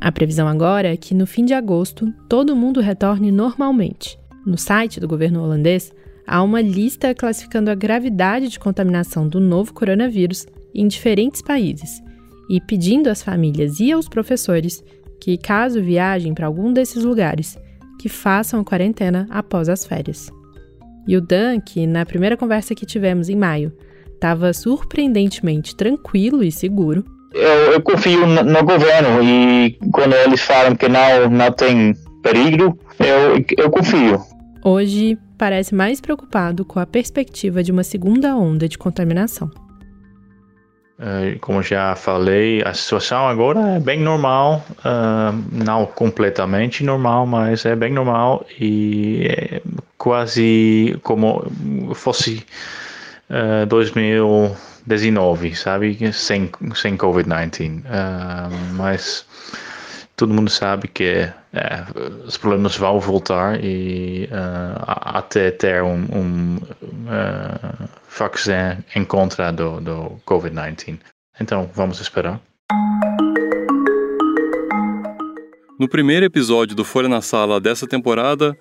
A 0.00 0.12
previsão 0.12 0.46
agora 0.46 0.92
é 0.92 0.96
que 0.96 1.14
no 1.14 1.26
fim 1.26 1.44
de 1.44 1.54
agosto 1.54 2.12
todo 2.28 2.54
mundo 2.54 2.80
retorne 2.80 3.32
normalmente. 3.32 4.18
No 4.46 4.56
site 4.56 5.00
do 5.00 5.08
governo 5.08 5.42
holandês, 5.42 5.92
há 6.26 6.42
uma 6.42 6.60
lista 6.60 7.14
classificando 7.14 7.70
a 7.70 7.74
gravidade 7.74 8.48
de 8.48 8.60
contaminação 8.60 9.28
do 9.28 9.40
novo 9.40 9.74
coronavírus 9.74 10.46
em 10.74 10.86
diferentes 10.86 11.42
países 11.42 12.02
e 12.48 12.60
pedindo 12.60 13.08
às 13.08 13.22
famílias 13.22 13.80
e 13.80 13.92
aos 13.92 14.08
professores 14.08 14.82
que, 15.20 15.36
caso 15.36 15.82
viajem 15.82 16.32
para 16.32 16.46
algum 16.46 16.72
desses 16.72 17.04
lugares, 17.04 17.58
que 18.00 18.08
façam 18.08 18.60
a 18.60 18.64
quarentena 18.64 19.26
após 19.28 19.68
as 19.68 19.84
férias. 19.84 20.30
E 21.06 21.16
o 21.16 21.20
Dan, 21.20 21.60
que 21.60 21.86
na 21.86 22.06
primeira 22.06 22.36
conversa 22.36 22.74
que 22.74 22.86
tivemos 22.86 23.28
em 23.28 23.36
maio, 23.36 23.72
estava 24.14 24.52
surpreendentemente 24.52 25.74
tranquilo 25.74 26.42
e 26.42 26.52
seguro. 26.52 27.04
Eu, 27.32 27.72
eu 27.72 27.82
confio 27.82 28.26
no, 28.26 28.42
no, 28.42 28.64
governo 28.64 29.22
e 29.22 29.78
quando 29.92 30.14
eles 30.14 30.40
falam 30.40 30.74
que 30.74 30.88
não, 30.88 31.28
não 31.30 31.52
tem 31.52 31.94
perigo, 32.22 32.78
eu, 32.98 33.44
eu 33.56 33.70
confio. 33.70 34.20
Hoje 34.64 35.18
parece 35.38 35.74
mais 35.74 36.00
preocupado 36.00 36.64
com 36.64 36.80
a 36.80 36.86
perspectiva 36.86 37.62
de 37.62 37.70
uma 37.70 37.84
segunda 37.84 38.34
onda 38.36 38.68
de 38.68 38.76
contaminação. 38.76 39.50
Uh, 40.98 41.38
como 41.40 41.62
já 41.62 41.94
falei, 41.94 42.60
a 42.64 42.74
situação 42.74 43.28
agora 43.28 43.76
é 43.76 43.78
bem 43.78 44.00
normal, 44.00 44.64
uh, 44.80 45.44
não 45.52 45.86
completamente 45.86 46.82
normal, 46.82 47.24
mas 47.24 47.64
é 47.64 47.76
bem 47.76 47.92
normal 47.92 48.44
e 48.58 49.28
é 49.28 49.62
quase 49.96 50.98
como 51.04 51.48
fosse 51.94 52.44
uh, 53.30 53.64
eh, 54.88 54.96
2019, 54.96 55.54
sabe? 55.54 56.12
Sem, 56.12 56.50
sem 56.74 56.96
Covid-19. 56.96 57.82
mas 58.74 59.26
todo 60.16 60.34
mundo 60.34 60.50
sabe 60.50 60.88
que 60.88 61.30
é, 61.52 61.84
os 62.26 62.36
problemas 62.36 62.76
vão 62.76 62.98
voltar 62.98 63.62
e 63.62 64.28
uh, 64.32 64.82
até 64.86 65.50
ter 65.50 65.82
um, 65.82 66.04
um 66.12 66.56
uh, 66.56 67.88
vaccin 68.18 68.82
em 68.96 69.04
contra 69.04 69.52
do, 69.52 69.80
do 69.80 70.20
Covid-19. 70.26 70.98
Então, 71.40 71.70
vamos 71.72 72.00
esperar. 72.00 72.40
No 75.78 75.88
primeiro 75.88 76.26
episódio 76.26 76.74
do 76.74 76.84
Folha 76.84 77.08
na 77.08 77.22
Sala 77.22 77.60
dessa 77.60 77.86
temporada, 77.86 78.56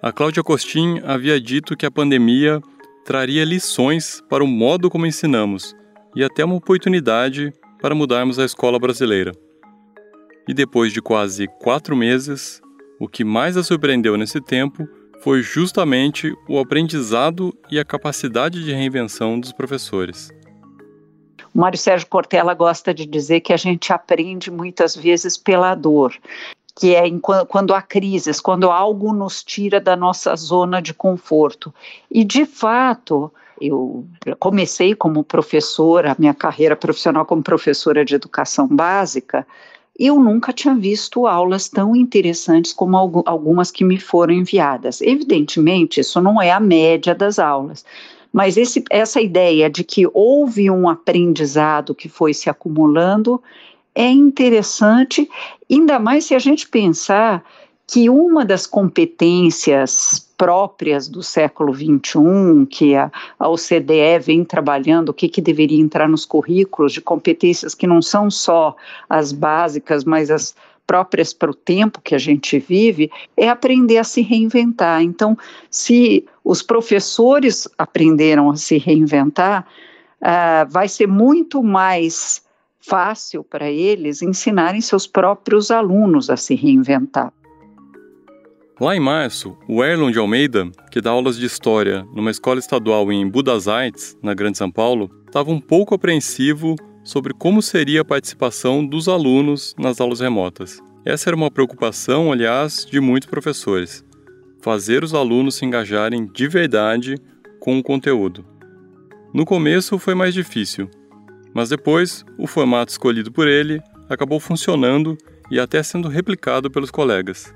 a 0.00 0.10
Cláudia 0.10 0.42
Costin 0.42 1.00
havia 1.04 1.38
dito 1.38 1.76
que 1.76 1.84
a 1.84 1.90
pandemia 1.90 2.58
traria 3.04 3.44
lições 3.44 4.22
para 4.28 4.44
o 4.44 4.46
modo 4.46 4.88
como 4.88 5.06
ensinamos 5.06 5.74
e 6.14 6.22
até 6.22 6.44
uma 6.44 6.54
oportunidade 6.54 7.52
para 7.80 7.94
mudarmos 7.94 8.38
a 8.38 8.44
escola 8.44 8.78
brasileira. 8.78 9.32
E 10.48 10.54
depois 10.54 10.92
de 10.92 11.00
quase 11.00 11.46
quatro 11.60 11.96
meses, 11.96 12.60
o 13.00 13.08
que 13.08 13.24
mais 13.24 13.56
a 13.56 13.62
surpreendeu 13.62 14.16
nesse 14.16 14.40
tempo 14.40 14.88
foi 15.22 15.42
justamente 15.42 16.34
o 16.48 16.58
aprendizado 16.58 17.56
e 17.70 17.78
a 17.78 17.84
capacidade 17.84 18.64
de 18.64 18.72
reinvenção 18.72 19.38
dos 19.38 19.52
professores. 19.52 20.30
O 21.54 21.60
Mário 21.60 21.78
Sérgio 21.78 22.08
Cortella 22.08 22.54
gosta 22.54 22.94
de 22.94 23.06
dizer 23.06 23.40
que 23.40 23.52
a 23.52 23.56
gente 23.56 23.92
aprende 23.92 24.50
muitas 24.50 24.96
vezes 24.96 25.36
pela 25.36 25.74
dor, 25.74 26.14
que 26.74 26.94
é 26.94 27.04
quando 27.48 27.74
há 27.74 27.82
crises, 27.82 28.40
quando 28.40 28.70
algo 28.70 29.12
nos 29.12 29.42
tira 29.42 29.80
da 29.80 29.94
nossa 29.94 30.34
zona 30.36 30.80
de 30.80 30.94
conforto. 30.94 31.72
E, 32.10 32.24
de 32.24 32.46
fato, 32.46 33.30
eu 33.60 34.06
comecei 34.38 34.94
como 34.94 35.22
professora, 35.22 36.16
minha 36.18 36.34
carreira 36.34 36.74
profissional 36.74 37.24
como 37.24 37.42
professora 37.42 38.04
de 38.04 38.14
educação 38.14 38.66
básica, 38.66 39.46
eu 39.98 40.18
nunca 40.18 40.52
tinha 40.52 40.74
visto 40.74 41.26
aulas 41.26 41.68
tão 41.68 41.94
interessantes 41.94 42.72
como 42.72 42.96
algumas 43.26 43.70
que 43.70 43.84
me 43.84 43.98
foram 44.00 44.32
enviadas. 44.32 45.00
Evidentemente, 45.02 46.00
isso 46.00 46.20
não 46.20 46.40
é 46.40 46.50
a 46.50 46.58
média 46.58 47.14
das 47.14 47.38
aulas, 47.38 47.84
mas 48.32 48.56
esse, 48.56 48.82
essa 48.90 49.20
ideia 49.20 49.68
de 49.68 49.84
que 49.84 50.08
houve 50.14 50.70
um 50.70 50.88
aprendizado 50.88 51.94
que 51.94 52.08
foi 52.08 52.32
se 52.32 52.48
acumulando 52.48 53.42
é 53.94 54.08
interessante, 54.08 55.28
ainda 55.70 55.98
mais 55.98 56.24
se 56.24 56.34
a 56.34 56.38
gente 56.38 56.68
pensar 56.68 57.44
que 57.86 58.08
uma 58.08 58.44
das 58.44 58.66
competências 58.66 60.26
próprias 60.38 61.08
do 61.08 61.22
século 61.22 61.74
XXI, 61.74 62.66
que 62.70 62.96
a, 62.96 63.12
a 63.38 63.48
OCDE 63.48 64.18
vem 64.24 64.44
trabalhando, 64.44 65.10
o 65.10 65.14
que, 65.14 65.28
que 65.28 65.42
deveria 65.42 65.80
entrar 65.80 66.08
nos 66.08 66.24
currículos 66.24 66.92
de 66.92 67.00
competências 67.00 67.74
que 67.74 67.86
não 67.86 68.00
são 68.00 68.30
só 68.30 68.74
as 69.10 69.30
básicas, 69.30 70.04
mas 70.04 70.30
as 70.30 70.54
próprias 70.86 71.32
para 71.32 71.50
o 71.50 71.54
tempo 71.54 72.00
que 72.00 72.14
a 72.14 72.18
gente 72.18 72.58
vive, 72.58 73.10
é 73.36 73.48
aprender 73.48 73.98
a 73.98 74.04
se 74.04 74.20
reinventar. 74.20 75.02
Então, 75.02 75.36
se 75.70 76.24
os 76.44 76.62
professores 76.62 77.68
aprenderam 77.78 78.50
a 78.50 78.56
se 78.56 78.78
reinventar, 78.78 79.66
uh, 80.20 80.68
vai 80.70 80.88
ser 80.88 81.06
muito 81.06 81.62
mais 81.62 82.41
fácil 82.84 83.44
para 83.44 83.70
eles 83.70 84.22
ensinarem 84.22 84.80
seus 84.80 85.06
próprios 85.06 85.70
alunos 85.70 86.28
a 86.28 86.36
se 86.36 86.54
reinventar. 86.54 87.32
Lá 88.80 88.96
em 88.96 89.00
março, 89.00 89.56
o 89.68 89.84
Erlon 89.84 90.10
de 90.10 90.18
Almeida, 90.18 90.68
que 90.90 91.00
dá 91.00 91.10
aulas 91.10 91.36
de 91.36 91.46
história 91.46 92.04
numa 92.14 92.30
escola 92.30 92.58
estadual 92.58 93.12
em 93.12 93.28
Budas 93.28 93.68
Artes, 93.68 94.16
na 94.20 94.34
Grande 94.34 94.58
São 94.58 94.70
Paulo, 94.70 95.08
estava 95.26 95.50
um 95.50 95.60
pouco 95.60 95.94
apreensivo 95.94 96.74
sobre 97.04 97.32
como 97.32 97.62
seria 97.62 98.00
a 98.00 98.04
participação 98.04 98.84
dos 98.84 99.08
alunos 99.08 99.74
nas 99.78 100.00
aulas 100.00 100.20
remotas. 100.20 100.80
Essa 101.04 101.30
era 101.30 101.36
uma 101.36 101.50
preocupação, 101.50 102.32
aliás, 102.32 102.84
de 102.84 102.98
muitos 103.00 103.28
professores: 103.28 104.04
fazer 104.60 105.04
os 105.04 105.14
alunos 105.14 105.56
se 105.56 105.64
engajarem 105.64 106.26
de 106.26 106.48
verdade 106.48 107.16
com 107.60 107.78
o 107.78 107.82
conteúdo. 107.82 108.44
No 109.32 109.44
começo 109.44 109.98
foi 109.98 110.14
mais 110.14 110.34
difícil, 110.34 110.90
mas 111.54 111.68
depois 111.68 112.24
o 112.38 112.46
formato 112.46 112.92
escolhido 112.92 113.30
por 113.30 113.48
ele 113.48 113.82
acabou 114.08 114.40
funcionando 114.40 115.16
e 115.50 115.58
até 115.58 115.82
sendo 115.82 116.08
replicado 116.08 116.70
pelos 116.70 116.90
colegas. 116.90 117.52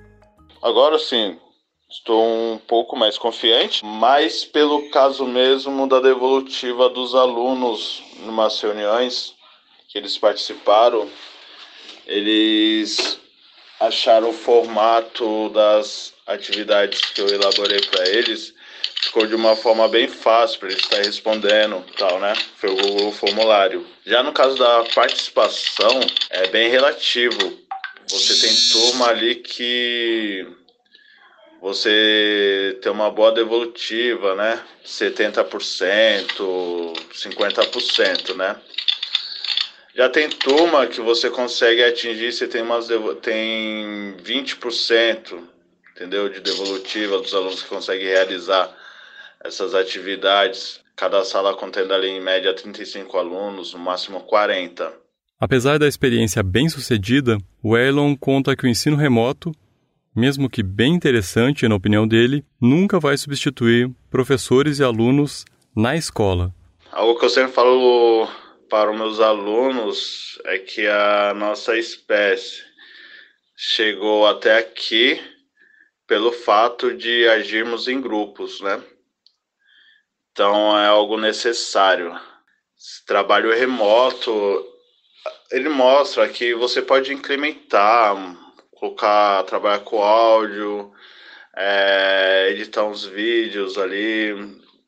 Agora 0.63 0.99
sim, 0.99 1.39
estou 1.91 2.25
um 2.25 2.59
pouco 2.59 2.97
mais 2.97 3.17
confiante, 3.17 3.85
mas 3.85 4.45
pelo 4.45 4.91
caso 4.91 5.27
mesmo 5.27 5.89
da 5.89 6.01
devolutiva 6.01 6.89
dos 6.89 7.15
alunos 7.15 8.03
em 8.23 8.29
umas 8.29 8.61
reuniões 8.61 9.35
que 9.89 9.99
eles 9.99 10.19
participaram, 10.19 11.09
eles 12.07 13.19
acharam 13.81 14.31
o 14.31 14.33
formato 14.33 15.49
das 15.51 16.13
atividades 16.27 17.01
que 17.01 17.21
eu 17.21 17.29
elaborei 17.29 17.81
para 17.81 18.09
eles 18.09 18.56
ficou 19.03 19.27
de 19.27 19.35
uma 19.35 19.57
forma 19.57 19.89
bem 19.89 20.09
fácil 20.09 20.61
para 20.61 20.69
eles 20.69 20.83
estar 20.83 20.99
respondendo 20.99 21.85
tal, 21.97 22.19
né? 22.19 22.35
Foi 22.57 22.71
o 22.71 23.13
formulário. 23.13 23.87
Já 24.05 24.23
no 24.23 24.33
caso 24.33 24.57
da 24.57 24.85
participação, 24.95 26.01
é 26.31 26.49
bem 26.49 26.71
relativo 26.71 27.67
você 28.09 28.47
tem 28.47 28.55
turma 28.73 29.09
ali 29.09 29.35
que 29.35 30.47
você 31.61 32.79
tem 32.81 32.93
uma 32.93 33.11
boa 33.11 33.33
devolutiva, 33.33 34.37
né? 34.37 34.63
70%, 34.85 36.93
50%, 37.13 38.37
né? 38.37 38.55
Já 39.93 40.09
tem 40.09 40.29
turma 40.29 40.87
que 40.87 41.01
você 41.01 41.29
consegue 41.29 41.83
atingir, 41.83 42.31
você 42.31 42.47
tem 42.47 42.63
umas 42.63 42.87
tem 43.23 44.15
20%, 44.23 45.43
entendeu? 45.97 46.29
De 46.29 46.41
devolutiva 46.41 47.19
dos 47.19 47.35
alunos 47.35 47.63
que 47.63 47.69
conseguem 47.69 48.07
realizar 48.07 48.71
essas 49.43 49.75
atividades. 49.75 50.81
Cada 50.95 51.25
sala 51.25 51.55
contendo 51.55 51.93
ali 51.93 52.09
em 52.09 52.21
média 52.21 52.55
35 52.55 53.19
alunos, 53.19 53.73
no 53.73 53.79
máximo 53.79 54.21
40. 54.21 54.93
Apesar 55.39 55.79
da 55.79 55.89
experiência 55.89 56.43
bem 56.43 56.69
sucedida, 56.69 57.39
o 57.63 57.77
Erlon 57.77 58.15
conta 58.17 58.57
que 58.57 58.65
o 58.65 58.69
ensino 58.69 58.97
remoto, 58.97 59.53
mesmo 60.15 60.49
que 60.49 60.63
bem 60.63 60.95
interessante 60.95 61.69
na 61.69 61.75
opinião 61.75 62.07
dele, 62.07 62.45
nunca 62.61 62.99
vai 62.99 63.17
substituir 63.19 63.91
professores 64.11 64.79
e 64.79 64.85
alunos 64.85 65.45
na 65.75 65.97
escola. 65.97 66.55
Algo 66.91 67.19
que 67.19 67.27
eu 67.27 67.31
sempre 67.31 67.53
falo 67.53 68.27
para 68.71 68.91
os 68.91 68.97
meus 68.97 69.21
alunos 69.21 70.39
é 70.47 70.59
que 70.59 70.87
a 70.87 71.35
nossa 71.35 71.77
espécie 71.77 72.63
chegou 73.55 74.27
até 74.27 74.59
aqui 74.59 75.21
pelo 76.07 76.33
fato 76.33 76.95
de 76.95 77.29
agirmos 77.29 77.89
em 77.89 78.01
grupos, 78.01 78.61
né? 78.61 78.83
Então 80.31 80.79
é 80.79 80.87
algo 80.87 81.17
necessário. 81.17 82.19
Esse 82.79 83.05
trabalho 83.05 83.53
remoto 83.55 84.65
ele 85.51 85.69
mostra 85.69 86.29
que 86.29 86.55
você 86.55 86.83
pode 86.83 87.13
incrementar, 87.13 88.17
colocar, 88.73 89.43
trabalhar 89.45 89.81
com 89.81 90.03
áudio, 90.03 90.93
é, 91.57 92.49
editar 92.51 92.85
uns 92.85 93.05
vídeos 93.05 93.79
ali. 93.79 94.35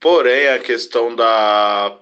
Porém, 0.00 0.48
a 0.48 0.58
questão 0.58 1.14
da 1.14 1.98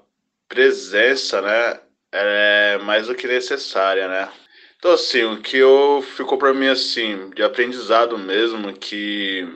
presença, 0.48 1.40
né, 1.40 1.80
é 2.12 2.78
mais 2.78 3.06
do 3.06 3.14
que 3.14 3.26
necessária, 3.26 4.08
né? 4.08 4.32
Então, 4.78 4.92
assim, 4.92 5.24
o 5.24 5.40
que 5.40 5.56
eu 5.56 6.02
ficou 6.16 6.38
para 6.38 6.54
mim 6.54 6.68
assim 6.68 7.30
de 7.30 7.42
aprendizado 7.42 8.18
mesmo 8.18 8.72
que 8.72 9.48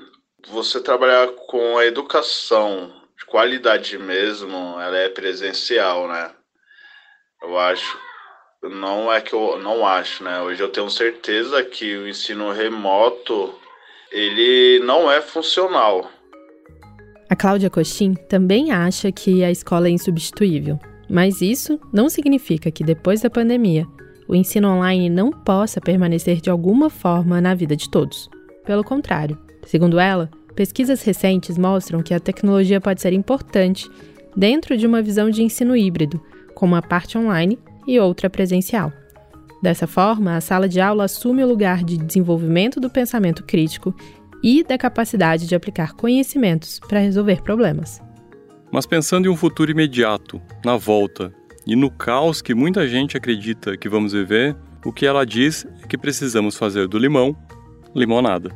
você 0.49 0.81
trabalhar 0.81 1.29
com 1.47 1.77
a 1.79 1.85
educação 1.85 3.01
qualidade 3.31 3.97
mesmo, 3.97 4.79
ela 4.81 4.99
é 4.99 5.09
presencial, 5.09 6.09
né? 6.09 6.31
Eu 7.41 7.57
acho, 7.57 7.97
não 8.63 9.11
é 9.11 9.21
que 9.21 9.33
eu 9.33 9.59
não 9.59 9.87
acho, 9.87 10.25
né? 10.25 10.43
Hoje 10.43 10.61
eu 10.61 10.69
tenho 10.69 10.91
certeza 10.91 11.63
que 11.63 11.97
o 11.97 12.09
ensino 12.09 12.51
remoto 12.51 13.55
ele 14.11 14.81
não 14.81 15.11
é 15.11 15.21
funcional. 15.21 16.11
A 17.31 17.37
Cláudia 17.37 17.71
Coxim 17.71 18.15
também 18.29 18.73
acha 18.73 19.13
que 19.13 19.45
a 19.45 19.51
escola 19.51 19.87
é 19.87 19.91
insubstituível, 19.91 20.77
mas 21.09 21.41
isso 21.41 21.81
não 21.93 22.11
significa 22.11 22.73
que 22.73 22.83
depois 22.83 23.21
da 23.21 23.31
pandemia 23.31 23.87
o 24.31 24.35
ensino 24.37 24.69
online 24.69 25.11
não 25.11 25.33
possa 25.33 25.81
permanecer 25.81 26.41
de 26.41 26.49
alguma 26.49 26.89
forma 26.89 27.41
na 27.41 27.53
vida 27.53 27.75
de 27.75 27.91
todos. 27.91 28.31
Pelo 28.65 28.85
contrário, 28.85 29.37
segundo 29.67 29.99
ela, 29.99 30.31
pesquisas 30.55 31.03
recentes 31.03 31.59
mostram 31.59 32.01
que 32.01 32.15
a 32.15 32.21
tecnologia 32.21 32.81
pode 32.81 33.01
ser 33.01 33.13
importante 33.13 33.91
dentro 34.37 34.77
de 34.77 34.87
uma 34.87 35.03
visão 35.03 35.31
de 35.31 35.43
ensino 35.43 35.77
híbrido, 35.77 36.23
com 36.55 36.65
uma 36.65 36.81
parte 36.81 37.19
online 37.19 37.59
e 37.85 37.99
outra 37.99 38.31
presencial. 38.31 38.93
Dessa 39.61 39.89
forma, 39.89 40.37
a 40.37 40.41
sala 40.41 40.69
de 40.69 40.81
aula 40.81 41.07
assume 41.07 41.43
o 41.43 41.49
lugar 41.49 41.83
de 41.83 41.99
desenvolvimento 41.99 42.79
do 42.79 42.89
pensamento 42.89 43.43
crítico 43.43 43.93
e 44.45 44.63
da 44.63 44.79
capacidade 44.79 45.49
de 45.49 45.57
aplicar 45.57 45.95
conhecimentos 45.95 46.79
para 46.79 47.01
resolver 47.01 47.43
problemas. 47.43 48.01
Mas 48.71 48.87
pensando 48.87 49.27
em 49.27 49.29
um 49.29 49.37
futuro 49.37 49.73
imediato, 49.73 50.41
na 50.65 50.77
volta, 50.77 51.35
e 51.71 51.77
no 51.77 51.89
caos 51.89 52.43
que 52.43 52.53
muita 52.53 52.89
gente 52.89 53.17
acredita 53.17 53.77
que 53.77 53.89
vamos 53.89 54.13
viver, 54.13 54.57
o 54.85 54.93
que 54.93 55.07
ela 55.07 55.25
diz 55.25 55.65
é 55.81 55.87
que 55.87 55.97
precisamos 55.97 56.57
fazer 56.57 56.89
do 56.89 56.99
limão 56.99 57.37
limonada 57.95 58.51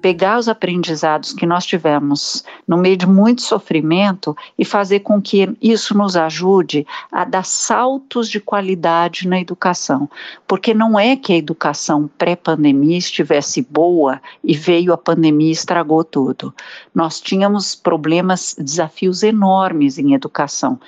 pegar 0.00 0.38
os 0.38 0.48
aprendizados 0.48 1.34
que 1.34 1.44
nós 1.44 1.66
tivemos 1.66 2.42
no 2.66 2.78
meio 2.78 2.96
de 2.96 3.06
muito 3.06 3.42
sofrimento 3.42 4.34
e 4.58 4.64
fazer 4.64 5.00
com 5.00 5.20
que 5.20 5.54
isso 5.60 5.94
nos 5.94 6.16
ajude 6.16 6.86
a 7.12 7.22
dar 7.22 7.44
saltos 7.44 8.30
de 8.30 8.40
qualidade 8.40 9.28
na 9.28 9.38
educação. 9.38 10.08
Porque 10.46 10.72
não 10.72 10.98
é 10.98 11.16
que 11.16 11.34
a 11.34 11.36
educação 11.36 12.08
pré-pandemia 12.16 12.96
estivesse 12.96 13.60
boa 13.60 14.22
e 14.42 14.56
veio 14.56 14.94
a 14.94 14.96
pandemia 14.96 15.50
e 15.50 15.52
estragou 15.52 16.02
tudo. 16.02 16.54
Nós 16.94 17.20
tínhamos 17.20 17.74
problemas, 17.74 18.56
desafios 18.58 19.22
enormes 19.22 19.98
em 19.98 20.14
educação 20.14 20.80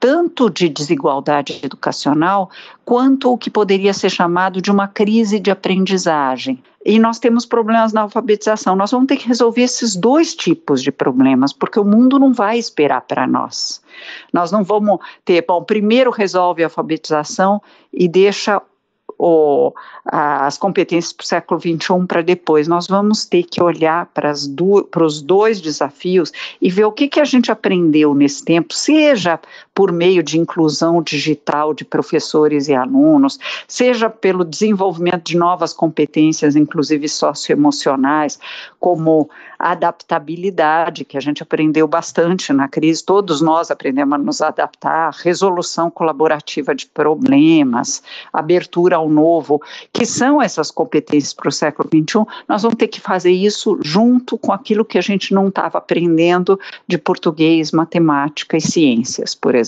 tanto 0.00 0.48
de 0.48 0.68
desigualdade 0.68 1.60
educacional 1.62 2.50
quanto 2.84 3.32
o 3.32 3.38
que 3.38 3.50
poderia 3.50 3.92
ser 3.92 4.10
chamado 4.10 4.62
de 4.62 4.70
uma 4.70 4.88
crise 4.88 5.40
de 5.40 5.50
aprendizagem. 5.50 6.62
E 6.84 6.98
nós 6.98 7.18
temos 7.18 7.44
problemas 7.44 7.92
na 7.92 8.02
alfabetização. 8.02 8.76
Nós 8.76 8.90
vamos 8.90 9.08
ter 9.08 9.16
que 9.16 9.28
resolver 9.28 9.62
esses 9.62 9.96
dois 9.96 10.34
tipos 10.34 10.82
de 10.82 10.90
problemas, 10.92 11.52
porque 11.52 11.78
o 11.78 11.84
mundo 11.84 12.18
não 12.18 12.32
vai 12.32 12.58
esperar 12.58 13.02
para 13.02 13.26
nós. 13.26 13.82
Nós 14.32 14.52
não 14.52 14.64
vamos 14.64 14.98
ter, 15.24 15.44
bom, 15.46 15.62
primeiro 15.62 16.10
resolve 16.10 16.62
a 16.62 16.66
alfabetização 16.66 17.60
e 17.92 18.08
deixa 18.08 18.62
o, 19.18 19.72
as 20.06 20.56
competências 20.56 21.12
para 21.12 21.24
o 21.24 21.26
século 21.26 21.60
XXI 21.60 22.06
para 22.06 22.22
depois. 22.22 22.68
Nós 22.68 22.86
vamos 22.86 23.26
ter 23.26 23.42
que 23.42 23.62
olhar 23.62 24.06
para, 24.06 24.32
para 24.90 25.04
os 25.04 25.20
dois 25.20 25.60
desafios 25.60 26.32
e 26.62 26.70
ver 26.70 26.84
o 26.84 26.92
que, 26.92 27.08
que 27.08 27.20
a 27.20 27.24
gente 27.24 27.50
aprendeu 27.50 28.14
nesse 28.14 28.44
tempo, 28.44 28.72
seja 28.72 29.40
por 29.78 29.92
meio 29.92 30.24
de 30.24 30.40
inclusão 30.40 31.00
digital 31.00 31.72
de 31.72 31.84
professores 31.84 32.66
e 32.66 32.74
alunos, 32.74 33.38
seja 33.68 34.10
pelo 34.10 34.44
desenvolvimento 34.44 35.22
de 35.22 35.36
novas 35.36 35.72
competências, 35.72 36.56
inclusive 36.56 37.08
socioemocionais, 37.08 38.40
como 38.80 39.30
adaptabilidade, 39.56 41.04
que 41.04 41.16
a 41.16 41.20
gente 41.20 41.44
aprendeu 41.44 41.86
bastante 41.86 42.52
na 42.52 42.66
crise, 42.66 43.04
todos 43.04 43.40
nós 43.40 43.70
aprendemos 43.70 44.14
a 44.14 44.18
nos 44.18 44.42
adaptar, 44.42 45.12
resolução 45.12 45.90
colaborativa 45.90 46.74
de 46.74 46.86
problemas, 46.86 48.02
abertura 48.32 48.96
ao 48.96 49.08
novo, 49.08 49.62
que 49.92 50.04
são 50.04 50.42
essas 50.42 50.72
competências 50.72 51.32
para 51.32 51.48
o 51.48 51.52
século 51.52 51.88
XXI, 51.88 52.24
nós 52.48 52.62
vamos 52.62 52.78
ter 52.78 52.88
que 52.88 53.00
fazer 53.00 53.30
isso 53.30 53.78
junto 53.80 54.36
com 54.36 54.52
aquilo 54.52 54.84
que 54.84 54.98
a 54.98 55.02
gente 55.02 55.32
não 55.32 55.48
estava 55.48 55.78
aprendendo 55.78 56.58
de 56.88 56.98
português, 56.98 57.70
matemática 57.70 58.56
e 58.56 58.60
ciências, 58.60 59.36
por 59.36 59.54
exemplo. 59.54 59.67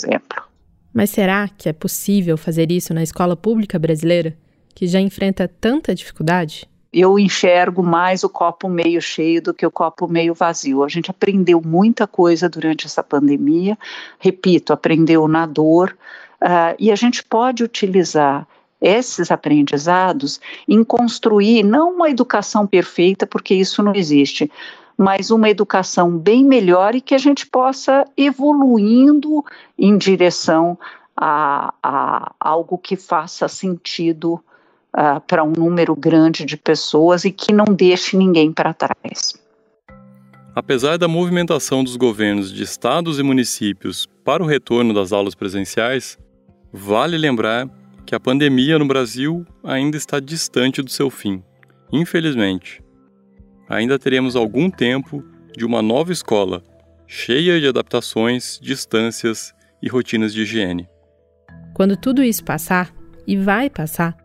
Mas 0.93 1.11
será 1.11 1.49
que 1.49 1.69
é 1.69 1.73
possível 1.73 2.37
fazer 2.37 2.71
isso 2.73 2.93
na 2.93 3.03
escola 3.03 3.37
pública 3.37 3.79
brasileira, 3.79 4.37
que 4.75 4.87
já 4.87 5.01
enfrenta 5.01 5.49
tanta 5.49 5.95
dificuldade? 5.95 6.69
eu 6.93 7.19
enxergo 7.19 7.83
mais 7.83 8.25
o 8.25 8.29
copo 8.29 8.69
meio 8.69 9.01
cheio 9.01 9.41
do 9.41 9.55
que 9.55 9.65
o 9.65 9.71
copo 9.71 10.09
meio 10.09 10.35
vazio. 10.35 10.83
A 10.83 10.89
gente 10.89 11.11
aprendeu 11.11 11.63
muita 11.65 12.07
coisa 12.07 12.49
durante 12.49 12.87
essa 12.87 13.03
pandemia, 13.03 13.79
repito, 14.19 14.73
aprendeu 14.73 15.29
na 15.29 15.47
dor, 15.47 15.97
uh, 16.43 16.75
e 16.79 16.91
a 16.91 16.97
gente 16.97 17.23
pode 17.23 17.63
utilizar 17.63 18.47
esses 18.81 19.31
aprendizados 19.31 20.41
em 20.67 20.83
construir 20.83 21.63
não 21.63 21.95
uma 21.95 22.11
educação 22.11 22.67
perfeita, 22.67 23.27
porque 23.27 23.55
isso 23.55 23.83
não 23.83 23.95
existe, 23.95 24.51
mas 25.01 25.31
uma 25.31 25.49
educação 25.49 26.15
bem 26.19 26.45
melhor 26.45 26.95
e 26.95 27.01
que 27.01 27.15
a 27.15 27.19
gente 27.19 27.47
possa 27.47 28.05
evoluindo 28.19 29.43
em 29.79 29.97
direção 29.97 30.79
a, 31.17 31.73
a 31.83 32.35
algo 32.39 32.77
que 32.77 32.97
faça 32.97 33.49
sentido 33.49 34.35
uh, 34.95 35.19
para 35.27 35.43
um 35.43 35.53
número 35.53 35.97
grande 35.97 36.45
de 36.45 36.55
pessoas 36.55 37.25
e 37.25 37.33
que 37.33 37.51
não 37.51 37.65
deixe 37.65 38.15
ninguém 38.15 38.53
para 38.53 38.75
trás. 38.75 39.33
Apesar 40.55 40.99
da 40.99 41.09
movimentação 41.09 41.83
dos 41.83 41.97
governos 41.97 42.53
de 42.53 42.63
estados 42.63 43.19
e 43.19 43.23
municípios 43.23 44.07
para 44.23 44.43
o 44.43 44.47
retorno 44.47 44.93
das 44.93 45.13
aulas 45.15 45.35
presenciais, 45.35 46.19
vale 46.71 47.17
lembrar 47.17 47.67
que 48.05 48.15
a 48.15 48.21
pandemia 48.21 48.79
no 48.79 48.87
Brasil 48.87 49.47
ainda 49.65 49.97
está 49.97 50.21
distante 50.21 50.83
do 50.83 50.91
seu 50.91 51.09
fim. 51.09 51.43
Infelizmente, 51.91 52.83
ainda 53.71 53.99
teremos 53.99 54.37
algum 54.37 54.69
tempo 54.69 55.25
de 55.57 55.65
uma 55.65 55.81
nova 55.81 56.13
escola, 56.13 56.63
cheia 57.07 57.59
de 57.59 57.67
adaptações, 57.67 58.59
distâncias 58.61 59.55
e 59.83 59.89
rotinas 59.89 60.35
de 60.35 60.43
higiene. 60.43 60.87
Quando 61.73 61.97
tudo 61.97 62.23
isso 62.23 62.45
passar, 62.45 62.93
e 63.27 63.37
vai 63.37 63.71
passar, 63.71 64.17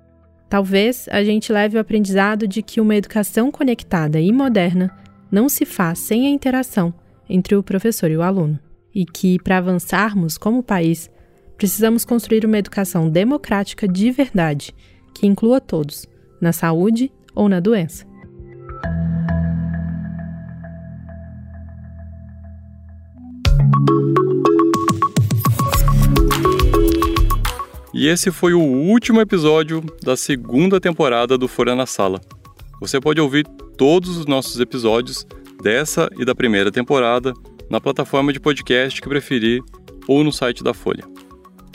Talvez 0.50 1.08
a 1.10 1.24
gente 1.24 1.52
leve 1.52 1.78
o 1.78 1.80
aprendizado 1.80 2.48
de 2.48 2.62
que 2.62 2.80
uma 2.80 2.96
educação 2.96 3.52
conectada 3.52 4.20
e 4.20 4.32
moderna 4.32 4.96
não 5.32 5.50
se 5.50 5.66
faz 5.66 6.00
sem 6.00 6.28
a 6.28 6.30
interação 6.30 6.94
entre 7.28 7.56
o 7.56 7.64
professor 7.64 8.12
e 8.12 8.18
o 8.18 8.22
aluno, 8.22 8.60
e 8.94 9.06
que, 9.06 9.40
para 9.40 9.58
avançarmos 9.58 10.38
como 10.38 10.62
país, 10.62 11.10
precisamos 11.58 12.06
construir 12.06 12.46
uma 12.46 12.60
educação 12.60 13.10
democrática 13.10 13.88
de 13.88 14.12
verdade, 14.12 14.74
que 15.14 15.26
inclua 15.26 15.60
todos, 15.60 16.08
na 16.40 16.54
saúde 16.54 17.12
ou 17.34 17.50
na 17.50 17.60
doença. 17.60 18.06
E 28.06 28.08
esse 28.08 28.30
foi 28.30 28.54
o 28.54 28.62
último 28.62 29.20
episódio 29.20 29.84
da 30.04 30.15
segunda 30.15 30.80
temporada 30.80 31.39
do 31.39 31.48
Folha 31.48 31.74
na 31.74 31.88
Sala. 31.88 32.22
Você 32.80 33.02
pode 33.02 33.20
ouvir 33.20 33.48
todos 33.76 34.15
os 34.15 34.28
nossos 34.28 34.60
episódios 34.60 35.26
dessa 35.63 36.08
e 36.15 36.24
da 36.24 36.36
primeira 36.36 36.72
temporada 36.72 37.34
na 37.68 37.82
plataforma 37.82 38.32
de 38.32 38.39
podcast 38.39 39.02
que 39.02 39.10
preferir 39.10 39.63
ou 40.08 40.24
no 40.24 40.32
site 40.32 40.63
da 40.63 40.72
Folha. 40.72 41.04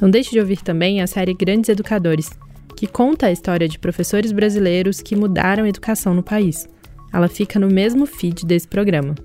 Não 0.00 0.08
deixe 0.08 0.30
de 0.30 0.38
ouvir 0.38 0.62
também 0.62 1.02
a 1.02 1.06
série 1.08 1.34
Grandes 1.34 1.68
Educadores, 1.68 2.30
que 2.76 2.86
conta 2.86 3.26
a 3.26 3.32
história 3.32 3.68
de 3.68 3.80
professores 3.80 4.30
brasileiros 4.30 5.02
que 5.02 5.16
mudaram 5.16 5.64
a 5.64 5.68
educação 5.68 6.14
no 6.14 6.22
país. 6.22 6.68
Ela 7.12 7.26
fica 7.26 7.58
no 7.58 7.66
mesmo 7.66 8.06
feed 8.06 8.46
desse 8.46 8.68
programa. 8.68 9.16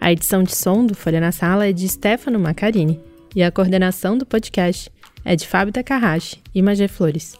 A 0.00 0.12
edição 0.12 0.44
de 0.44 0.54
som 0.54 0.86
do 0.86 0.94
Folha 0.94 1.18
na 1.18 1.32
Sala 1.32 1.66
é 1.66 1.72
de 1.72 1.88
Stefano 1.88 2.38
Macarini 2.38 3.00
e 3.34 3.42
a 3.42 3.50
coordenação 3.50 4.16
do 4.16 4.24
podcast 4.24 4.92
é 5.24 5.36
de 5.36 5.46
Fábio 5.46 5.72
Takahashi 5.72 6.42
e 6.54 6.62
Magé 6.62 6.88
Flores. 6.88 7.38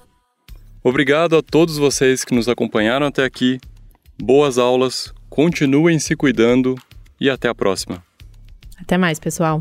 Obrigado 0.83 1.37
a 1.37 1.43
todos 1.43 1.77
vocês 1.77 2.25
que 2.25 2.35
nos 2.35 2.49
acompanharam 2.49 3.07
até 3.07 3.25
aqui. 3.25 3.61
Boas 4.21 4.59
aulas, 4.59 5.12
continuem 5.29 5.99
se 5.99 6.16
cuidando 6.16 6.75
e 7.21 7.29
até 7.29 7.49
a 7.49 7.55
próxima. 7.55 8.03
Até 8.81 8.97
mais, 8.97 9.19
pessoal. 9.19 9.61